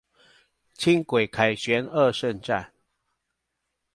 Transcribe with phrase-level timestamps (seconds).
[0.79, 2.73] 輕軌凱旋二聖站